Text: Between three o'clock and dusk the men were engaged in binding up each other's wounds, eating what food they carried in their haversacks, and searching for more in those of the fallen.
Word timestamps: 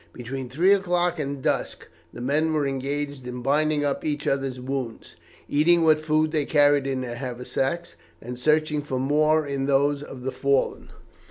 Between 0.13 0.49
three 0.49 0.73
o'clock 0.73 1.19
and 1.19 1.43
dusk 1.43 1.87
the 2.11 2.21
men 2.21 2.51
were 2.53 2.65
engaged 2.65 3.27
in 3.27 3.43
binding 3.43 3.85
up 3.85 4.03
each 4.03 4.25
other's 4.25 4.59
wounds, 4.59 5.15
eating 5.47 5.83
what 5.83 5.99
food 5.99 6.31
they 6.31 6.43
carried 6.43 6.87
in 6.87 7.01
their 7.01 7.17
haversacks, 7.17 7.95
and 8.19 8.39
searching 8.39 8.81
for 8.81 8.97
more 8.97 9.45
in 9.45 9.67
those 9.67 10.01
of 10.01 10.23
the 10.23 10.31
fallen. 10.31 10.89